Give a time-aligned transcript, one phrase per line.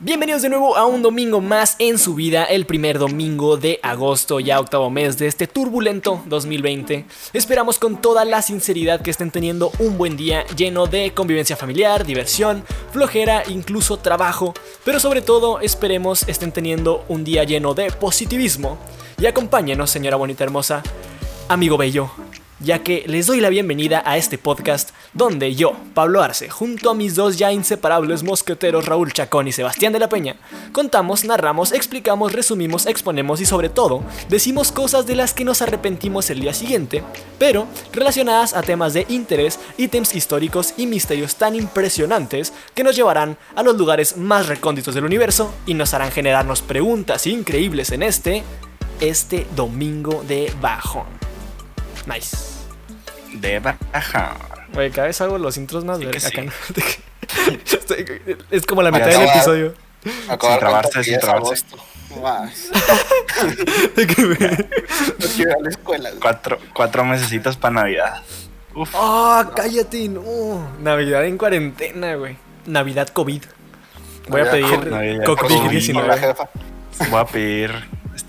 [0.00, 4.38] Bienvenidos de nuevo a un domingo más en su vida, el primer domingo de agosto,
[4.38, 7.04] ya octavo mes de este turbulento 2020.
[7.32, 12.06] Esperamos con toda la sinceridad que estén teniendo un buen día lleno de convivencia familiar,
[12.06, 14.54] diversión, flojera, incluso trabajo,
[14.84, 18.78] pero sobre todo esperemos estén teniendo un día lleno de positivismo.
[19.20, 20.84] Y acompáñenos, señora bonita hermosa,
[21.48, 22.08] amigo bello,
[22.60, 26.94] ya que les doy la bienvenida a este podcast donde yo, Pablo Arce, junto a
[26.94, 30.36] mis dos ya inseparables mosqueteros Raúl Chacón y Sebastián de la Peña,
[30.72, 36.30] contamos, narramos, explicamos, resumimos, exponemos y sobre todo decimos cosas de las que nos arrepentimos
[36.30, 37.02] el día siguiente,
[37.38, 43.38] pero relacionadas a temas de interés, ítems históricos y misterios tan impresionantes que nos llevarán
[43.54, 48.42] a los lugares más recónditos del universo y nos harán generarnos preguntas increíbles en este,
[49.00, 51.06] este domingo de bajón.
[52.06, 52.47] Nice.
[53.34, 54.36] De baja.
[54.72, 56.40] Güey, cada vez hago los intros más Sí acá, sí.
[56.42, 56.52] ¿no?
[58.50, 59.74] Es como la mitad del episodio.
[60.28, 61.64] Acabo de trabarse, sin trabarse.
[63.96, 64.38] De que, güey,
[65.18, 66.08] No quiero ir a la escuela.
[66.10, 66.20] güey.
[66.20, 68.22] Cuatro, cuatro mesecitos para Navidad.
[68.74, 70.08] Uf, ¡Ah, cállate!
[70.08, 70.68] No.
[70.80, 72.36] Navidad en cuarentena, güey.
[72.66, 73.42] Navidad COVID.
[74.28, 74.90] Voy a Navidad pedir COVID.
[74.90, 75.56] Navidad COVID COVID.
[75.56, 76.18] Con la 19.
[76.18, 76.48] jefa.
[77.10, 77.88] voy a pedir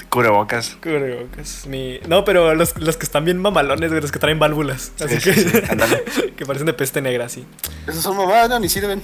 [0.10, 0.78] cubrebocas.
[0.82, 1.66] Cubrebocas.
[1.68, 2.00] Mi...
[2.08, 4.92] No, pero los, los que están bien mamalones, güey, los que traen válvulas.
[5.04, 5.34] Así Sí, que.
[5.34, 5.50] sí,
[6.16, 7.46] sí, que parecen de peste negra, así.
[7.88, 9.02] Esos son mamadas, no, ni sirven.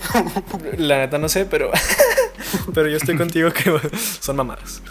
[0.77, 1.71] La neta no sé, pero.
[2.73, 3.71] pero yo estoy contigo que
[4.19, 4.81] son mamadas.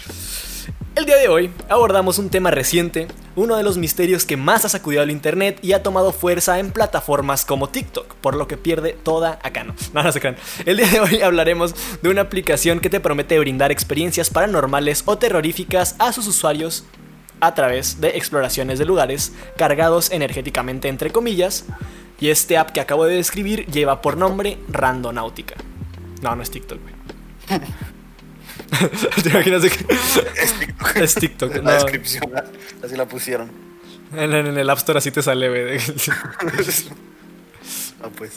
[0.97, 4.69] El día de hoy abordamos un tema reciente, uno de los misterios que más ha
[4.69, 8.93] sacudido al internet y ha tomado fuerza en plataformas como TikTok, por lo que pierde
[9.03, 9.75] toda acá no.
[9.93, 10.37] No, se crean.
[10.65, 15.19] El día de hoy hablaremos de una aplicación que te promete brindar experiencias paranormales o
[15.19, 16.85] terroríficas a sus usuarios
[17.41, 21.65] a través de exploraciones de lugares cargados energéticamente entre comillas.
[22.21, 25.57] Y este app que acabo de describir lleva por nombre Randonáutica.
[26.23, 27.61] No, no es TikTok, güey.
[29.23, 29.87] ¿Te imaginas de que
[30.43, 30.97] Es TikTok.
[30.97, 31.55] es TikTok?
[31.57, 32.25] En la No, descripción,
[32.85, 33.51] así la pusieron.
[34.17, 35.79] en, en el App Store así te sale, güey.
[38.03, 38.33] Ah, pues.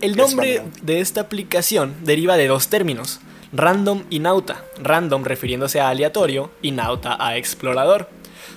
[0.00, 3.18] El nombre de esta aplicación deriva de dos términos,
[3.52, 4.64] random y nauta.
[4.80, 8.08] Random refiriéndose a aleatorio y nauta a explorador.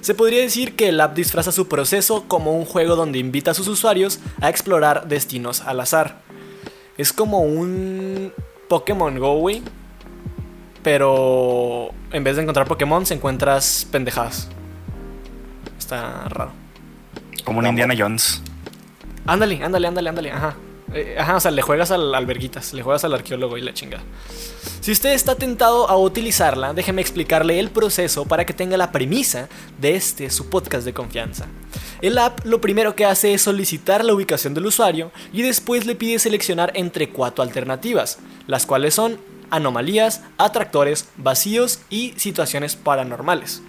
[0.01, 3.53] Se podría decir que el app disfraza su proceso como un juego donde invita a
[3.55, 6.21] sus usuarios a explorar destinos al azar.
[6.97, 8.31] Es como un
[8.67, 9.63] Pokémon Go, güey.
[10.83, 14.49] Pero en vez de encontrar Pokémon, se encuentras pendejadas.
[15.77, 16.51] Está raro.
[17.43, 18.41] Como un Indiana Jones.
[19.25, 20.55] Ándale, ándale, ándale, ándale, ajá.
[20.93, 24.03] Eh, ajá, o sea, le juegas al alberguitas, le juegas al arqueólogo y la chingada.
[24.81, 29.47] Si usted está tentado a utilizarla, déjeme explicarle el proceso para que tenga la premisa
[29.79, 31.45] de este su podcast de confianza.
[32.01, 35.95] El app lo primero que hace es solicitar la ubicación del usuario y después le
[35.95, 39.17] pide seleccionar entre cuatro alternativas, las cuales son
[39.51, 43.61] anomalías, atractores, vacíos y situaciones paranormales.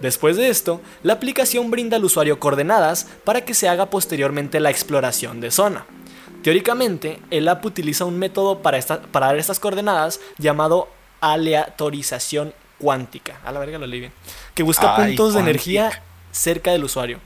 [0.00, 4.70] Después de esto, la aplicación brinda al usuario coordenadas para que se haga posteriormente la
[4.70, 5.86] exploración de zona.
[6.42, 10.88] Teóricamente, el app utiliza un método para, esta- para dar estas coordenadas llamado
[11.20, 13.40] aleatorización cuántica.
[13.44, 14.12] A la verga lo leí bien.
[14.54, 16.02] Que busca Ay, puntos de energía
[16.32, 17.20] cerca del usuario.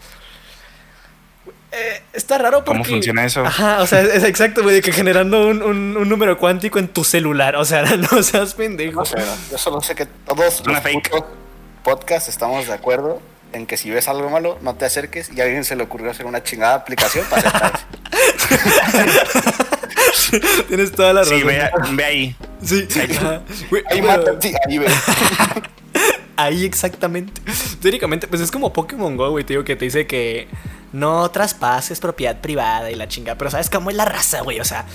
[1.71, 2.81] Eh, está raro porque...
[2.81, 3.45] ¿Cómo funciona eso?
[3.45, 6.79] Ajá, o sea, es, es exacto, güey, de que generando un, un- un número cuántico
[6.79, 7.57] en tu celular.
[7.57, 9.01] O sea, no seas pendejo.
[9.01, 9.19] No sé,
[9.51, 11.11] yo solo sé que todos Una los fake.
[11.85, 13.21] podcasts estamos de acuerdo
[13.53, 16.11] en que si ves algo malo, no te acerques y a alguien se le ocurrió
[16.11, 17.85] hacer una chingada aplicación para acercarse.
[20.69, 21.39] Tienes toda la razón.
[21.39, 22.37] Sí, ve, ve ahí.
[22.63, 22.87] Sí.
[23.71, 24.93] Güey, Ahí pero- matan, sí, ahí ves.
[26.41, 27.33] Ahí exactamente.
[27.83, 29.43] Teóricamente, pues es como Pokémon Go, güey.
[29.43, 30.47] Te digo que te dice que
[30.93, 33.35] no traspases propiedad privada y la chinga.
[33.37, 34.61] Pero sabes cómo es la raza, güey.
[34.61, 34.85] O sea.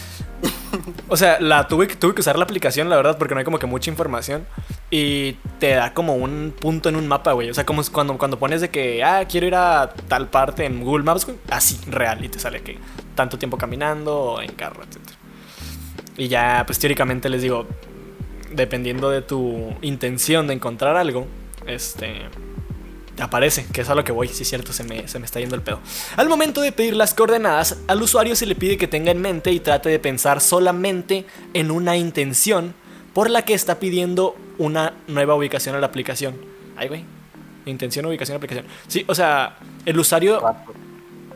[1.08, 3.46] O sea, la tuve, que- tuve que usar la aplicación, la verdad, porque no hay
[3.46, 4.48] como que mucha información.
[4.90, 7.50] Y te da como un punto en un mapa, güey.
[7.52, 10.84] O sea, como cuando, cuando pones de que, ah, quiero ir a tal parte en
[10.84, 11.38] Google Maps, güey.
[11.52, 12.26] Así, real.
[12.26, 12.80] Y te sale que
[13.14, 14.98] tanto tiempo caminando o en carro, etc.
[16.18, 17.68] Y ya, pues teóricamente les digo,
[18.52, 21.28] dependiendo de tu intención de encontrar algo,
[21.68, 22.16] este
[22.53, 22.53] te
[23.20, 25.40] aparece, que es a lo que voy, si es cierto, se me, se me está
[25.40, 25.80] yendo el pedo.
[26.16, 29.52] Al momento de pedir las coordenadas, al usuario se le pide que tenga en mente
[29.52, 32.74] y trate de pensar solamente en una intención
[33.14, 36.36] por la que está pidiendo una nueva ubicación a la aplicación.
[36.76, 37.06] Ay, güey.
[37.66, 38.66] Intención, ubicación, aplicación.
[38.88, 40.42] Sí, o sea, el usuario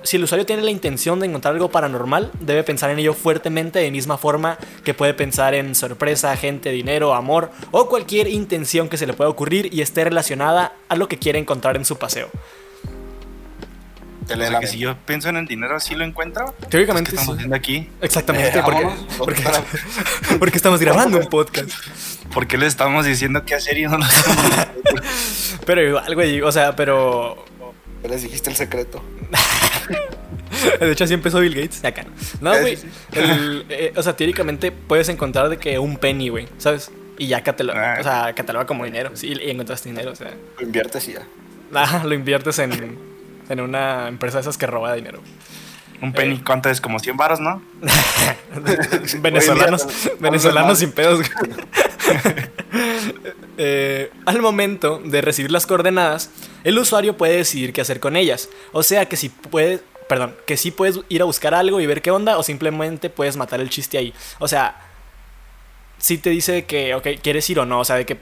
[0.03, 3.79] si el usuario tiene la intención de encontrar algo paranormal, debe pensar en ello fuertemente
[3.79, 8.97] de misma forma que puede pensar en sorpresa, gente, dinero, amor o cualquier intención que
[8.97, 12.29] se le pueda ocurrir y esté relacionada a lo que quiere encontrar en su paseo.
[14.29, 16.53] O sea, que si yo pienso en el dinero, ¿sí lo encuentro?
[16.69, 17.39] Teóricamente ¿Qué estamos sí.
[17.39, 17.89] haciendo aquí?
[18.01, 19.43] Exactamente, Eh, porque, porque,
[20.39, 21.71] porque estamos grabando un podcast.
[22.33, 24.67] ¿Por qué le estamos diciendo qué hacer y no lo hacemos?
[25.65, 27.43] Pero igual, güey, o sea, pero
[28.03, 29.01] Ya les dijiste el secreto.
[30.79, 31.83] De hecho, así empezó Bill Gates.
[31.83, 32.05] Acá.
[32.41, 32.77] No, Eh, güey.
[33.69, 36.91] eh, o sea, teóricamente puedes encontrar de que un penny, güey, ¿sabes?
[37.17, 37.97] Y ya cataloga, Ah.
[37.99, 39.11] o sea, cataloga como dinero.
[39.15, 40.31] Sí, y encontraste dinero, o sea.
[40.57, 41.27] Lo inviertes y ya.
[41.73, 42.97] Ah, lo inviertes en,
[43.49, 45.21] en una empresa de esas que roba dinero.
[46.01, 46.79] Un penny, ¿cuánto es?
[46.79, 47.61] Como 100 varos, ¿no?
[49.21, 49.87] venezolanos,
[50.19, 51.19] venezolanos sin pedos.
[51.19, 51.29] güey.
[53.59, 56.29] Eh, al momento de recibir las coordenadas,
[56.63, 58.49] el usuario puede decidir qué hacer con ellas.
[58.71, 62.03] O sea que si puedes, perdón, que si puedes ir a buscar algo y ver
[62.03, 64.13] qué onda, o simplemente puedes matar el chiste ahí.
[64.37, 64.79] O sea,
[65.97, 68.19] si te dice que, ok, quieres ir o no, o sea, de que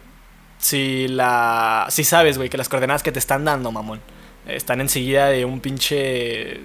[0.57, 3.99] si la, si sabes, güey, que las coordenadas que te están dando, mamón,
[4.47, 6.61] están enseguida de un pinche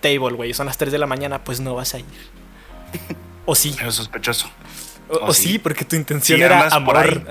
[0.00, 2.04] table, güey, son las 3 de la mañana, pues no vas a ir.
[3.46, 3.74] O sí.
[3.86, 4.50] Es sospechoso.
[5.08, 5.58] O, O o sí, sí.
[5.58, 7.26] porque tu intención Sí, era amor.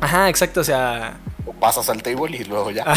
[0.00, 1.18] Ajá, exacto, o sea.
[1.46, 2.84] O pasas al table y luego ya.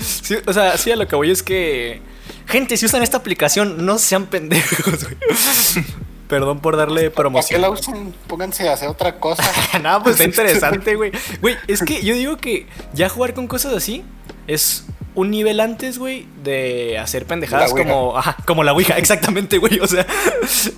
[0.00, 2.00] sí, o sea, sí, a lo que voy es que.
[2.46, 5.16] Gente, si usan esta aplicación, no sean pendejos, güey.
[6.28, 7.60] Perdón por darle ¿Para qué promoción.
[7.62, 8.14] la usan?
[8.26, 9.42] Pónganse a hacer otra cosa.
[9.82, 11.10] Nada, pues está interesante, güey.
[11.40, 14.04] Güey, es que yo digo que ya jugar con cosas así
[14.46, 14.84] es
[15.18, 19.80] un nivel antes, güey, de hacer pendejadas La como, ajá, como la Ouija, exactamente, güey.
[19.80, 20.06] O sea,
[20.42, 20.72] es-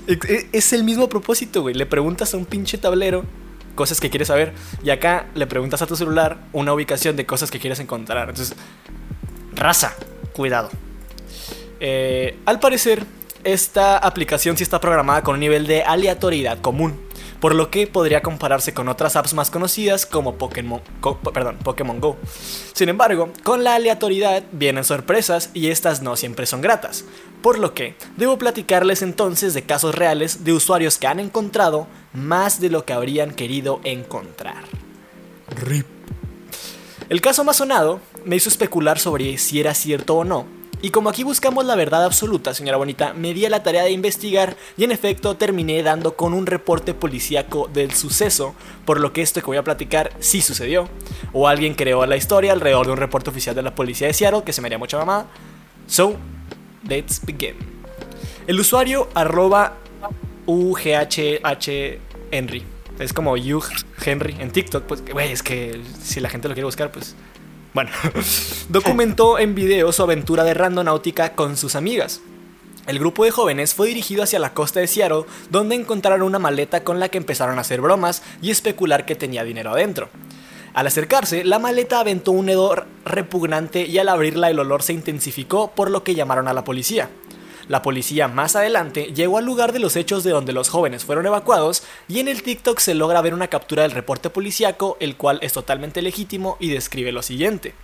[0.53, 1.75] es el mismo propósito, güey.
[1.75, 3.25] Le preguntas a un pinche tablero
[3.75, 4.53] cosas que quieres saber
[4.85, 8.29] y acá le preguntas a tu celular una ubicación de cosas que quieres encontrar.
[8.31, 8.57] Entonces,
[9.55, 9.95] raza,
[10.33, 10.71] cuidado.
[11.81, 13.05] Eh, al parecer,
[13.45, 17.01] esta aplicación sí está programada con un nivel de aleatoriedad común,
[17.41, 22.01] por lo que podría compararse con otras apps más conocidas como Pokémon, co- perdón, Pokémon
[22.01, 22.17] Go.
[22.75, 27.05] Sin embargo, con la aleatoriedad vienen sorpresas y estas no siempre son gratas,
[27.43, 32.61] por lo que debo platicarles entonces de casos reales de usuarios que han encontrado más
[32.61, 34.63] de lo que habrían querido encontrar.
[35.65, 35.87] RIP.
[37.09, 40.47] El caso más sonado me hizo especular sobre si era cierto o no.
[40.83, 43.91] Y como aquí buscamos la verdad absoluta, señora Bonita, me di a la tarea de
[43.91, 48.55] investigar y en efecto terminé dando con un reporte policíaco del suceso,
[48.87, 50.89] por lo que esto que voy a platicar sí sucedió.
[51.35, 54.43] O alguien creó la historia alrededor de un reporte oficial de la policía de Seattle
[54.43, 55.27] que se me haría mucha mamada.
[55.87, 56.17] So,
[56.89, 57.57] let's begin.
[58.47, 59.75] El usuario arroba
[60.47, 61.99] UGHH
[62.31, 62.65] Henry.
[62.99, 63.65] Es como Hugh
[64.03, 64.85] Henry en TikTok.
[64.85, 67.15] Pues, güey, es que si la gente lo quiere buscar, pues.
[67.73, 67.91] Bueno,
[68.69, 72.21] documentó en video su aventura de randonáutica con sus amigas.
[72.87, 76.83] El grupo de jóvenes fue dirigido hacia la costa de Seattle, donde encontraron una maleta
[76.83, 80.09] con la que empezaron a hacer bromas y especular que tenía dinero adentro.
[80.75, 85.71] Al acercarse, la maleta aventó un hedor repugnante y al abrirla el olor se intensificó,
[85.71, 87.11] por lo que llamaron a la policía.
[87.71, 91.25] La policía más adelante llegó al lugar de los hechos de donde los jóvenes fueron
[91.27, 95.39] evacuados y en el TikTok se logra ver una captura del reporte policíaco, el cual
[95.41, 97.75] es totalmente legítimo y describe lo siguiente.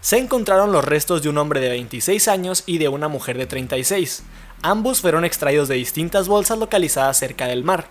[0.00, 3.44] Se encontraron los restos de un hombre de 26 años y de una mujer de
[3.44, 4.22] 36.
[4.62, 7.88] Ambos fueron extraídos de distintas bolsas localizadas cerca del mar.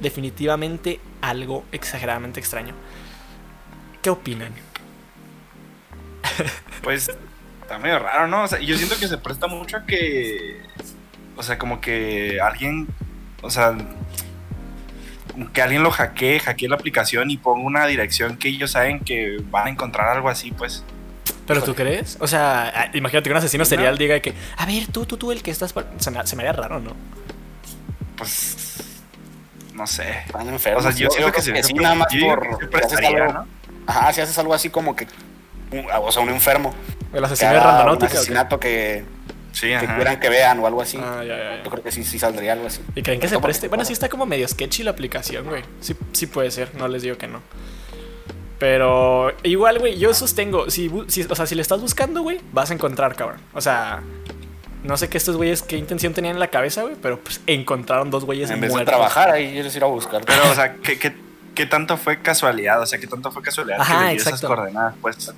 [0.00, 2.72] Definitivamente algo exageradamente extraño.
[4.00, 4.54] ¿Qué opinan?
[6.82, 7.10] Pues
[7.68, 8.44] está medio raro, ¿no?
[8.44, 10.60] O sea, yo siento que se presta mucho a que.
[11.36, 12.88] O sea, como que alguien.
[13.42, 13.76] O sea.
[15.52, 19.36] Que alguien lo hackee, hackee la aplicación y ponga una dirección que ellos saben que
[19.50, 20.82] van a encontrar algo así, pues.
[21.46, 22.16] ¿Pero tú crees?
[22.20, 25.30] O sea, ah, imagínate que un asesino serial diga que, a ver, tú, tú, tú,
[25.32, 25.72] el que estás...
[25.72, 25.86] por-".
[25.98, 26.92] Se me, se me haría raro, ¿no?
[28.16, 28.56] Pues.
[29.74, 30.10] No sé.
[30.26, 30.84] Están enfermos.
[30.84, 32.58] O sea, yo siento que se- sí, nada más por.
[32.70, 33.46] si haces algo- ¿no?
[33.86, 35.06] Ajá, si haces algo así como que.
[35.70, 36.74] un- O sea, un enfermo.
[37.12, 39.04] El Que asesino de haga un asesinato que,
[39.52, 40.98] Sí, que quieran que vean o algo así.
[41.02, 42.80] Ah, ya, ya, Yo creo que sí, sí saldría algo así.
[42.94, 43.68] ¿Y creen que se preste?
[43.68, 45.62] Bueno, sí está como medio sketchy la aplicación, güey.
[45.80, 47.40] Sí, sí puede ser, no les digo que no.
[48.58, 52.70] Pero igual, güey, yo sostengo, si, si- o sea, si le estás buscando, güey, vas
[52.70, 53.40] a encontrar, cabrón.
[53.54, 54.02] O sea,
[54.82, 58.10] no sé qué estos güeyes, qué intención tenían en la cabeza, güey, pero pues encontraron
[58.10, 58.92] dos güeyes En vez de muertos.
[58.92, 60.22] trabajar ahí, ellos ir a buscar.
[60.26, 61.16] Pero, o sea, ¿qué, qué,
[61.54, 62.82] qué tanto fue casualidad?
[62.82, 64.94] O sea, ¿qué tanto fue casualidad Ajá, que le dio esas coordenadas?
[65.00, 65.32] Pues,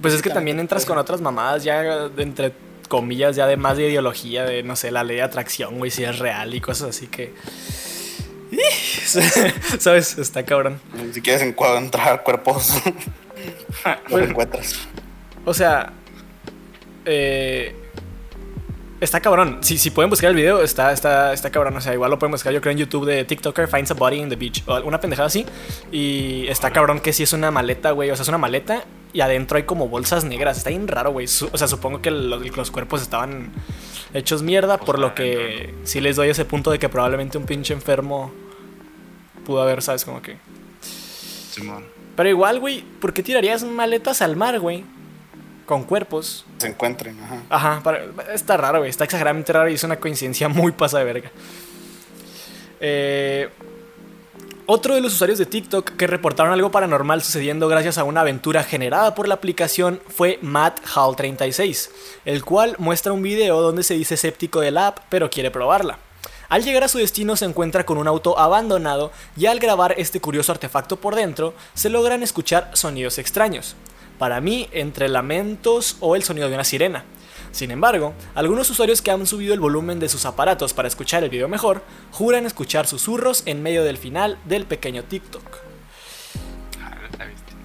[0.00, 2.52] Pues es que también entras con otras mamadas ya, de entre
[2.88, 6.04] comillas, ya de más de ideología, de, no sé, la ley de atracción, güey, si
[6.04, 7.34] es real y cosas así que...
[9.78, 10.18] ¿Sabes?
[10.18, 10.80] Está cabrón.
[11.12, 12.80] Si quieres encontrar cuerpos,
[14.08, 14.86] lo encuentras.
[15.44, 15.92] O sea,
[17.04, 17.74] eh,
[19.00, 19.58] está cabrón.
[19.62, 21.76] Si, si pueden buscar el video, está, está, está cabrón.
[21.76, 24.16] O sea, igual lo pueden buscar, yo creo, en YouTube de TikToker Finds a Body
[24.18, 24.62] in the Beach.
[24.66, 25.46] O alguna pendejada así.
[25.92, 28.10] Y está cabrón que sí es una maleta, güey.
[28.10, 28.84] O sea, es una maleta
[29.16, 30.58] y adentro hay como bolsas negras.
[30.58, 31.24] Está bien raro, güey.
[31.24, 33.50] O sea, supongo que los, los cuerpos estaban
[34.12, 37.72] hechos mierda, por lo que sí les doy ese punto de que probablemente un pinche
[37.72, 38.30] enfermo
[39.46, 40.04] pudo haber, ¿sabes?
[40.04, 40.36] Como que...
[41.50, 41.86] Simón.
[42.14, 44.84] Pero igual, güey, ¿por qué tirarías maletas al mar, güey?
[45.64, 46.44] Con cuerpos.
[46.58, 47.42] Se encuentren, ajá.
[47.48, 48.04] Ajá, para-
[48.34, 48.90] está raro, güey.
[48.90, 51.30] Está exageradamente raro y es una coincidencia muy pasa de verga.
[52.80, 53.48] Eh,
[54.66, 58.64] otro de los usuarios de TikTok que reportaron algo paranormal sucediendo gracias a una aventura
[58.64, 61.90] generada por la aplicación fue Matt Hall36,
[62.24, 65.98] el cual muestra un video donde se dice escéptico de la app pero quiere probarla.
[66.48, 70.20] Al llegar a su destino se encuentra con un auto abandonado y al grabar este
[70.20, 73.76] curioso artefacto por dentro se logran escuchar sonidos extraños.
[74.18, 77.04] Para mí, entre lamentos o el sonido de una sirena.
[77.52, 81.30] Sin embargo, algunos usuarios que han subido el volumen de sus aparatos para escuchar el
[81.30, 85.42] video mejor, juran escuchar susurros en medio del final del pequeño TikTok.
[86.82, 86.92] Ah.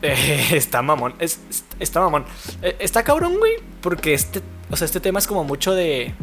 [0.02, 1.40] Eh, está mamón, es-
[1.80, 2.26] está mamón.
[2.62, 6.14] Eh, está cabrón, güey, porque este, o sea, este tema es como mucho de...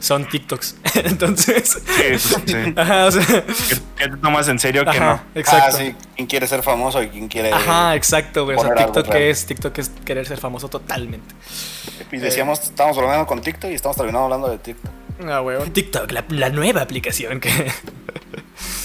[0.00, 0.76] Son TikToks.
[1.04, 1.80] Entonces...
[1.86, 2.54] Sí, sí.
[2.76, 3.44] Ajá, o sea...
[3.96, 5.40] ¿Qué, te tomas en serio que Ajá, no?
[5.40, 5.76] exacto.
[5.76, 5.94] Ah, sí.
[6.16, 7.52] ¿Quién quiere ser famoso y quién quiere.
[7.52, 8.56] Ajá, exacto, güey.
[8.56, 11.34] O sea, algo TikTok es, TikTok es querer ser famoso totalmente.
[12.10, 14.92] Y decíamos, estábamos hablando con TikTok y estamos terminando hablando de TikTok.
[15.28, 15.70] Ah, güey.
[15.70, 17.50] TikTok, la, la nueva aplicación que...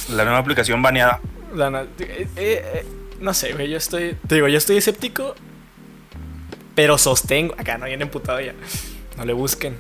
[0.10, 1.22] La nueva aplicación baneada.
[1.54, 2.86] La eh, eh, eh,
[3.22, 4.18] no sé, güey, yo estoy...
[4.28, 5.36] Te digo, yo estoy escéptico,
[6.76, 7.56] pero sostengo...
[7.58, 8.54] Acá no viene emputado ya.
[9.18, 9.78] No le busquen.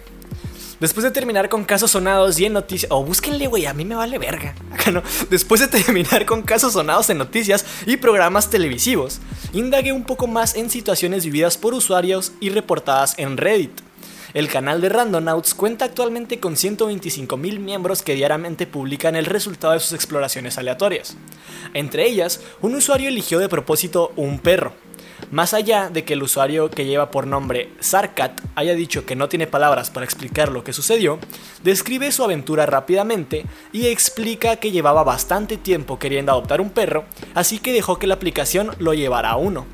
[0.79, 2.91] Después de terminar con casos sonados y en noticias...
[2.91, 4.55] O búsquenle, güey, a mí me vale verga.
[4.91, 5.01] No.
[5.31, 9.19] Después de terminar con casos sonados en noticias y programas televisivos,
[9.51, 13.81] indagué un poco más en situaciones vividas por usuarios y reportadas en Reddit.
[14.35, 19.73] El canal de Randonauts cuenta actualmente con 125 mil miembros que diariamente publican el resultado
[19.73, 21.15] de sus exploraciones aleatorias.
[21.73, 24.73] Entre ellas, un usuario eligió de propósito un perro.
[25.31, 29.27] Más allá de que el usuario que lleva por nombre Sarkat haya dicho que no
[29.27, 31.19] tiene palabras para explicar lo que sucedió,
[31.63, 37.59] describe su aventura rápidamente y explica que llevaba bastante tiempo queriendo adoptar un perro, así
[37.59, 39.65] que dejó que la aplicación lo llevara a uno.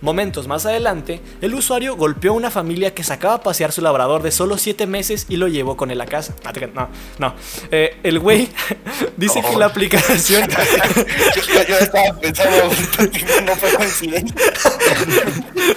[0.00, 4.22] Momentos más adelante, el usuario golpeó a una familia que sacaba a pasear su labrador
[4.22, 6.34] de solo 7 meses y lo llevó con él a casa.
[6.44, 6.88] Ah, No,
[7.18, 7.34] no.
[7.70, 8.48] Eh, el güey
[9.18, 10.48] dice que la aplicación...
[11.68, 12.64] yo, estaba pensando,
[13.44, 14.34] no fue coincidencia.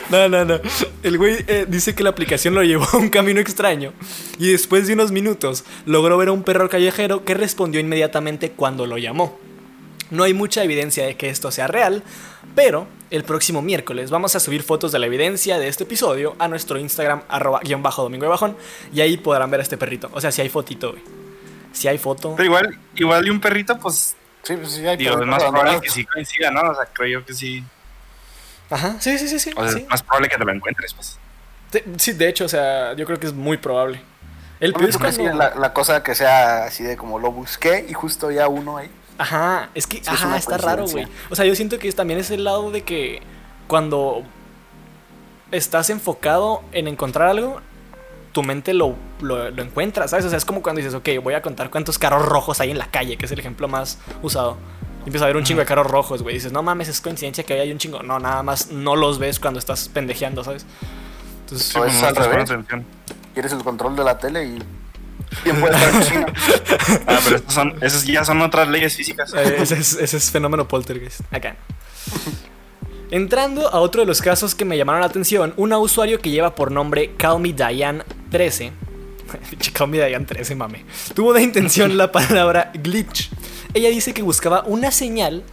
[0.09, 0.59] No, no, no.
[1.03, 3.91] El güey eh, dice que la aplicación lo llevó a un camino extraño
[4.39, 8.85] y después de unos minutos logró ver a un perro callejero que respondió inmediatamente cuando
[8.85, 9.37] lo llamó.
[10.11, 12.03] No hay mucha evidencia de que esto sea real,
[12.55, 16.47] pero el próximo miércoles vamos a subir fotos de la evidencia de este episodio a
[16.47, 18.57] nuestro Instagram arroba guion bajo domingo de bajón
[18.93, 20.09] y ahí podrán ver a este perrito.
[20.13, 21.03] O sea, si hay fotito, güey.
[21.71, 22.33] Si hay foto.
[22.35, 25.79] Pero igual, igual y un perrito, pues, Sí, pues sí, hay digo, es más probable
[25.81, 26.61] que sí coincida, ¿no?
[26.69, 27.63] O sea, creo yo que sí.
[28.69, 29.51] Ajá, sí, sí, sí, sí.
[29.55, 29.79] O sea, sí.
[29.79, 31.17] es más probable que te lo encuentres, pues.
[31.71, 34.01] De- sí, de hecho, o sea, yo creo que es muy probable.
[34.59, 36.97] El No, peor es ¿tú crees que cuando- la, la cosa que sea así de
[36.97, 38.89] como lo busqué y justo ya uno ahí.
[39.17, 41.07] Ajá, es que Sí, ajá, está raro, güey.
[41.29, 43.21] O sea, yo siento que también es el lado de que
[43.67, 44.23] cuando
[45.51, 47.61] estás enfocado en encontrar algo,
[48.31, 50.25] tu mente lo, lo, lo encuentra, ¿sabes?
[50.25, 52.79] O sea, es como cuando dices, ok, voy a contar cuántos carros rojos hay en
[52.79, 54.57] la calle, que es el ejemplo más usado.
[55.01, 56.35] Y empiezas a ver un chingo de carros rojos, güey.
[56.35, 58.01] Dices, no mames, es coincidencia que hay un chingo.
[58.01, 60.65] No, nada más no los ves cuando estás pendejeando, ¿sabes?
[61.41, 62.49] Entonces, Sí, es al revés.
[62.49, 62.85] atención.
[63.33, 64.59] Quieres el control de la tele y.
[65.43, 66.25] ¿Quién puede estar en cocina?
[67.07, 69.33] Ah, pero son, esas ya son otras leyes físicas.
[69.33, 71.21] Eh, ese, es, ese es fenómeno poltergeist.
[71.31, 71.55] Acá.
[73.11, 76.55] Entrando a otro de los casos que me llamaron la atención, una usuario que lleva
[76.55, 78.71] por nombre Call Me Diane 13.
[79.49, 80.85] Pinche Call Me Diane 13, mame.
[81.13, 83.29] Tuvo de intención la palabra glitch.
[83.73, 85.43] Ella dice que buscaba una señal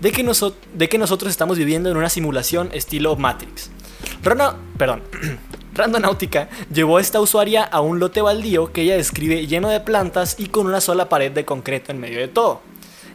[0.00, 0.28] de que,
[0.74, 3.70] de que nosotros estamos viviendo en una simulación estilo Matrix.
[4.22, 5.02] Rona, perdón.
[5.76, 10.36] Randonáutica llevó a esta usuaria a un lote baldío que ella describe lleno de plantas
[10.38, 12.62] y con una sola pared de concreto en medio de todo.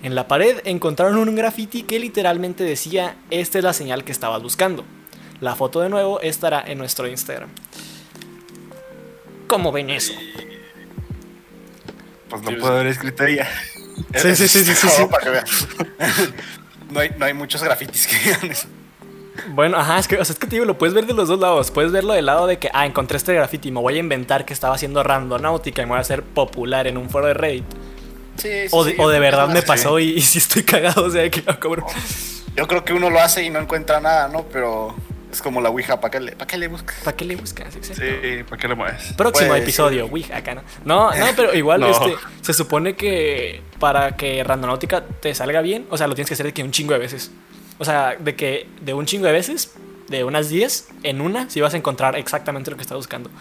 [0.04, 4.42] En la pared encontraron un graffiti que literalmente decía, esta es la señal que estabas
[4.42, 4.84] buscando.
[5.40, 7.50] La foto de nuevo estará en nuestro Instagram.
[9.48, 10.14] ¿Cómo ven eso?
[12.30, 13.50] Pues no puedo haber escrito ella.
[14.16, 14.88] Sí, sí, sí, sí, sí, sí.
[15.02, 15.46] No, para que vean.
[16.90, 18.68] no, hay, no hay muchos grafitis que digan eso.
[19.50, 21.40] Bueno, ajá, es que, o sea, es que digo, lo puedes ver de los dos
[21.40, 21.72] lados.
[21.72, 24.46] Puedes verlo del lado de que, ah, encontré este graffiti y me voy a inventar
[24.46, 27.64] que estaba haciendo randonáutica y me voy a hacer popular en un foro de Reddit.
[28.38, 31.10] Sí, sí, O de, sí, o verdad me pasó y, y sí estoy cagado, o
[31.10, 31.86] sea, que, ah, cabrón.
[32.56, 34.44] Yo creo que uno lo hace y no encuentra nada, ¿no?
[34.52, 34.96] Pero
[35.32, 36.98] es como la Ouija, ¿para qué le, para qué le buscas?
[37.04, 37.74] ¿Para qué le buscas?
[37.76, 38.04] Exacto.
[38.04, 39.14] Sí, ¿para qué lo mueves?
[39.16, 40.62] Próximo Pues, episodio, uy, acá no.
[40.84, 41.90] No, no, pero igual No.
[41.90, 46.34] este, se supone que para que Randonáutica te salga bien, o sea, lo tienes que
[46.34, 47.32] hacer de que un chingo de veces.
[47.82, 49.74] O sea, de que de un chingo de veces
[50.08, 53.32] de unas 10, en una si vas a encontrar exactamente lo que estás buscando.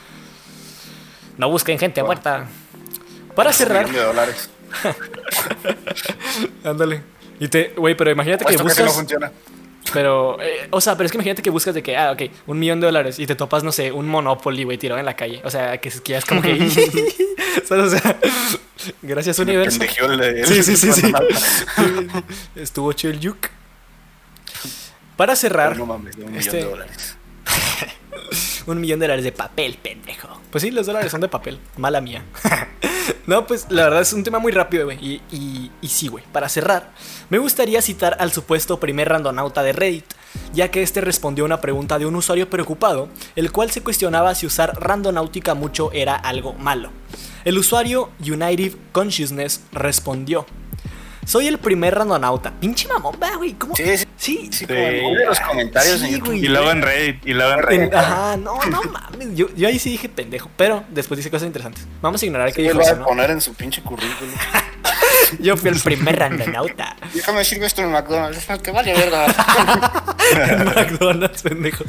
[1.37, 2.47] No busquen gente muerta.
[3.37, 4.49] Para cerrar, Un de dólares.
[6.64, 7.02] ándale.
[7.38, 8.97] Y te, güey, pero imagínate que Puesto que sí no buscas.
[8.99, 9.32] funciona.
[9.92, 12.59] Pero, eh, o sea, pero es que imagínate que buscas de que, ah, ok, un
[12.59, 15.42] millón de dólares y te topas, no sé, un Monopoly, güey, tirado en la calle.
[15.44, 16.56] O sea, que, que ya es como que.
[17.64, 17.92] ¿sabes?
[17.92, 18.18] O sea,
[19.02, 19.82] gracias, universo.
[20.47, 21.12] Sí, sí, sí, sí.
[22.56, 23.60] Estuvo chido el yuk.
[25.21, 27.17] Para cerrar, No mames, de un millón Este- de dólares.
[28.67, 30.41] un millón de dólares de papel, pendejo.
[30.50, 31.59] Pues sí, los dólares son de papel.
[31.77, 32.25] Mala mía.
[33.27, 34.97] no, pues la verdad es un tema muy rápido, güey.
[34.99, 36.25] Y, y, y sí, güey.
[36.33, 36.93] Para cerrar,
[37.29, 40.07] me gustaría citar al supuesto primer randonauta de Reddit,
[40.55, 44.35] ya que este respondió a una pregunta de un usuario preocupado, el cual se cuestionaba
[44.35, 46.93] si usar randonáutica mucho era algo malo.
[47.45, 50.47] El usuario United Consciousness respondió.
[51.25, 52.50] Soy el primer randonauta.
[52.59, 53.53] Pinche mamón, güey.
[53.55, 53.77] ¿Cómo?
[53.77, 56.45] Sí, sí, Sí, sí, como en uno de los comentarios Sí, güey.
[56.45, 57.95] Y luego en Reddit, y luego en Reddit.
[57.95, 59.29] Ajá, no, no mames.
[59.35, 61.87] Yo, yo ahí sí dije pendejo, pero después dice cosas interesantes.
[62.03, 63.05] Vamos a ignorar que dijo lo va eso, a ¿no?
[63.07, 64.35] poner en su pinche currículum.
[65.39, 66.97] Yo fui el primer randonauta.
[67.15, 68.47] Déjame decir esto en McDonald's.
[68.62, 69.27] Te vale verga.
[70.33, 71.85] en McDonald's, pendejo.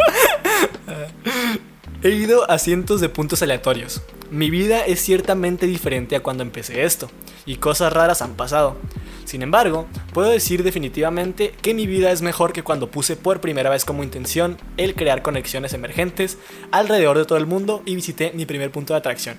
[2.03, 4.01] He ido a cientos de puntos aleatorios.
[4.31, 7.11] Mi vida es ciertamente diferente a cuando empecé esto,
[7.45, 8.75] y cosas raras han pasado.
[9.23, 13.69] Sin embargo, puedo decir definitivamente que mi vida es mejor que cuando puse por primera
[13.69, 16.39] vez como intención el crear conexiones emergentes
[16.71, 19.37] alrededor de todo el mundo y visité mi primer punto de atracción.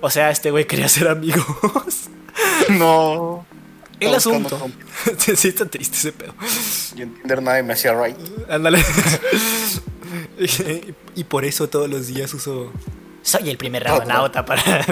[0.00, 1.44] O sea, este güey quería ser amigos.
[2.70, 3.44] No.
[4.00, 4.70] El asunto.
[5.18, 6.34] sí, está triste ese pedo.
[6.96, 8.16] Y en Tinder nadie me hacía right.
[8.48, 8.82] Ándale.
[11.14, 12.72] y por eso todos los días uso.
[13.24, 14.62] Soy el primer randonauta para.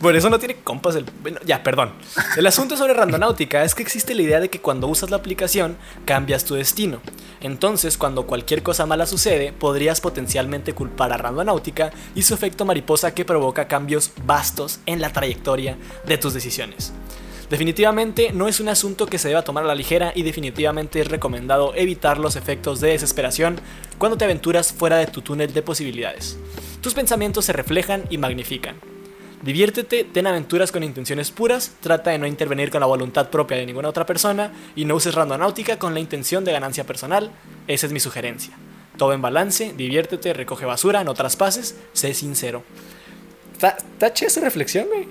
[0.00, 1.06] por eso no tiene compas el.
[1.22, 1.92] Bueno, ya, perdón.
[2.36, 5.78] El asunto sobre randonáutica es que existe la idea de que cuando usas la aplicación
[6.04, 7.00] cambias tu destino.
[7.40, 13.14] Entonces, cuando cualquier cosa mala sucede, podrías potencialmente culpar a randonáutica y su efecto mariposa
[13.14, 16.92] que provoca cambios vastos en la trayectoria de tus decisiones.
[17.50, 21.08] Definitivamente no es un asunto que se deba tomar a la ligera y definitivamente es
[21.08, 23.60] recomendado evitar los efectos de desesperación
[23.98, 26.38] cuando te aventuras fuera de tu túnel de posibilidades.
[26.80, 28.76] Tus pensamientos se reflejan y magnifican.
[29.42, 33.66] Diviértete, ten aventuras con intenciones puras, trata de no intervenir con la voluntad propia de
[33.66, 37.30] ninguna otra persona y no uses randonáutica con la intención de ganancia personal.
[37.68, 38.56] Esa es mi sugerencia.
[38.96, 42.62] Todo en balance, diviértete, recoge basura, no traspases, sé sincero.
[43.52, 43.76] Está,
[44.08, 45.06] esa reflexión, güey.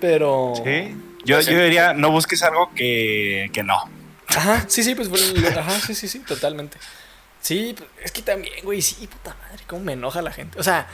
[0.00, 0.54] Pero...
[0.64, 0.94] Sí.
[1.24, 3.78] Yo, yo diría, no busques algo que, que no.
[4.28, 5.08] Ajá, sí, sí, pues
[5.56, 6.78] Ajá, sí, sí, sí, totalmente.
[7.40, 10.58] Sí, pues, es que también, güey, sí, puta madre, cómo me enoja la gente.
[10.58, 10.86] O sea,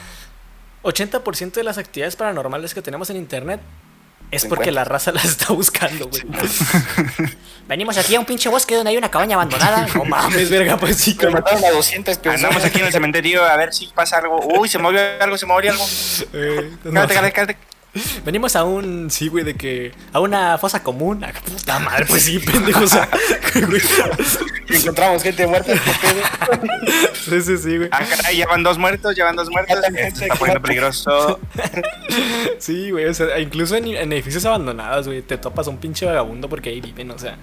[0.83, 3.61] 80% de las actividades paranormales que tenemos en internet
[4.31, 6.23] es porque la raza las está buscando, güey.
[7.69, 9.87] Venimos aquí a un pinche bosque donde hay una cabaña abandonada.
[9.95, 12.45] No mames, verga, pues sí, Me como- mataron a 200 personas.
[12.45, 14.41] Andamos aquí en el cementerio a ver si pasa algo.
[14.59, 15.85] Uy, se movió algo, se movió algo.
[16.33, 17.57] Eh, no, Cállate, cállate, cállate.
[18.25, 19.93] Venimos a un, sí, güey, de que.
[20.13, 21.25] A una fosa común.
[21.25, 22.85] Ah, puta madre, pues sí, pendejo.
[22.85, 23.09] O sea,
[23.67, 23.81] güey.
[24.69, 25.73] Y encontramos gente muerta.
[27.15, 27.89] Sí, sí, sí, güey.
[27.91, 29.79] Ah, caray, ya van dos muertos, ya van dos muertos.
[30.15, 31.41] Se está poniendo peligroso.
[32.59, 36.05] Sí, güey, o sea, incluso en, en edificios abandonados, güey, te topas a un pinche
[36.05, 37.39] vagabundo porque ahí viven, o sea.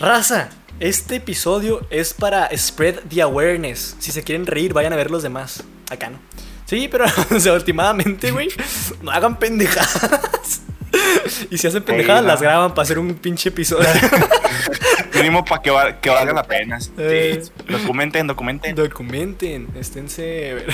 [0.00, 0.48] Raza,
[0.80, 3.96] este episodio es para spread the awareness.
[4.00, 5.62] Si se quieren reír, vayan a ver los demás.
[5.90, 6.18] Acá no.
[6.66, 8.48] Sí, pero, o sea, últimamente, güey,
[9.02, 10.62] no hagan pendejadas.
[11.50, 12.28] Y si hacen pendejadas, no.
[12.28, 13.86] las graban para hacer un pinche episodio.
[15.14, 16.80] Mínimo para que, val- que valga la pena.
[16.80, 16.90] Sí.
[16.96, 17.42] Eh.
[17.68, 18.74] Documenten, documenten.
[18.74, 20.64] Documenten, esténse.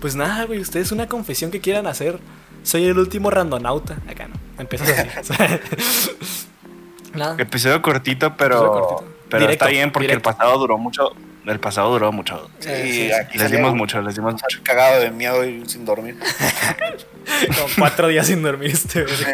[0.00, 2.20] Pues nada, güey, ustedes una confesión que quieran hacer.
[2.62, 3.98] Soy el último randonauta.
[4.08, 4.36] Acá no.
[4.58, 5.58] Empiezas así.
[7.12, 7.36] nada.
[7.38, 9.12] Episodio cortito, pero, Episodio cortito.
[9.28, 10.30] pero Directo, está bien porque directo.
[10.30, 11.10] el pasado duró mucho
[11.46, 12.48] el pasado duró mucho.
[12.60, 14.60] Sí, aquí les dimos mucho, les dimos mucho.
[14.62, 16.16] Cagado de miedo y sin dormir.
[17.46, 19.06] Con cuatro días sin dormir este.
[19.08, 19.24] Sí,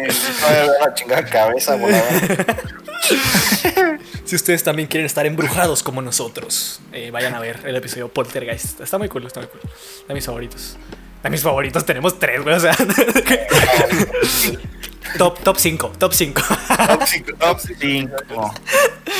[0.79, 1.77] la chingada cabeza,
[4.25, 8.81] Si ustedes también quieren estar embrujados como nosotros, eh, vayan a ver el episodio Poltergeist.
[8.81, 9.61] Está muy cool, está muy cool.
[10.07, 10.77] De mis favoritos.
[11.23, 12.55] De mis favoritos tenemos tres, güey.
[12.55, 12.75] O sea.
[15.17, 16.41] top cinco, top cinco.
[16.87, 18.53] Top cinco, top cinco.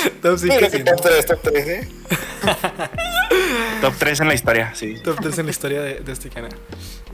[0.21, 0.53] top 5.
[0.55, 1.87] Mira que top 3, top 3, ¿eh?
[3.81, 4.95] Top 3 en la historia, sí.
[5.03, 6.51] Top 3 en la historia de, de este canal.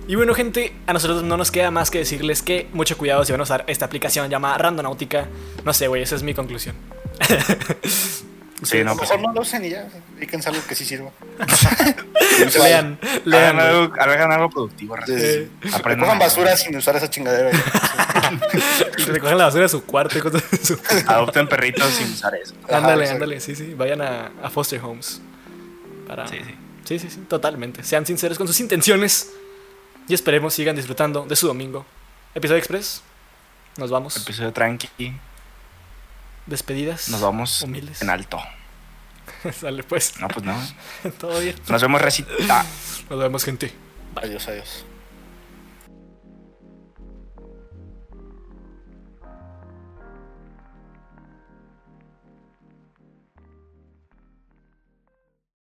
[0.08, 3.32] Y bueno, gente, a nosotros no nos queda más que decirles que mucho cuidado si
[3.32, 5.28] van a usar esta aplicación llamada Randonautica.
[5.64, 6.76] No sé, güey, esa es mi conclusión.
[8.66, 10.86] Sí, no, a lo pues mejor no lo usen y ya, dedíquense algo que sí
[10.86, 11.12] sirva.
[12.60, 13.60] lean, lean.
[13.60, 14.96] Hagan algo, hagan algo productivo.
[15.06, 15.50] Sí.
[15.84, 17.52] Recojan basura sin usar esa chingadera.
[19.08, 20.20] Recojan la basura de su cuarto.
[21.08, 22.54] Adopten perritos sin usar eso.
[22.70, 23.74] Ándale, ándale, sí, sí.
[23.74, 25.22] Vayan a, foster homes.
[26.08, 26.28] Para...
[26.28, 26.56] Sí, sí.
[26.86, 27.84] Sí, sí, sí, totalmente.
[27.84, 29.32] Sean sinceros con sus intenciones
[30.08, 31.86] y esperemos sigan disfrutando de su domingo.
[32.36, 33.02] Episodio Express.
[33.78, 34.16] Nos vamos.
[34.18, 35.14] Episodio tranqui.
[36.46, 37.10] Despedidas.
[37.10, 37.62] Nos vamos.
[37.64, 38.02] Humildes.
[38.04, 38.40] En alto.
[39.60, 40.20] Sale pues.
[40.20, 40.56] No, pues no.
[41.20, 41.56] Todo bien.
[41.68, 42.66] Nos vemos, Recita.
[43.10, 43.72] Nos vemos, gente.
[44.16, 44.86] Adiós, adiós.